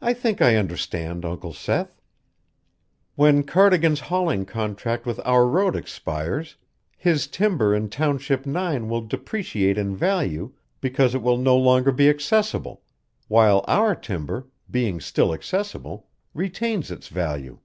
[0.00, 2.00] "I think I understand, Uncle Seth.
[3.16, 6.54] When Cardigan's hauling contract with our road expires,
[6.96, 12.08] his timber in Township Nine will depreciate in value because it will no longer be
[12.08, 12.84] accessible,
[13.26, 17.58] while our timber, being still accessible, retains its value."